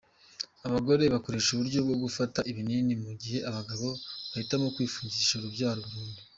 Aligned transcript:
Abagore 0.67 1.03
bakoresha 1.13 1.49
uburyo 1.51 1.79
bwo 1.85 1.95
gufata 2.03 2.39
ibinini 2.51 2.93
mu 3.03 3.11
gihe 3.21 3.39
abagabo 3.49 3.87
bahitamo 4.31 4.67
kwifungisha 4.75 5.33
urubyaro 5.37 5.81
burundu. 5.91 6.21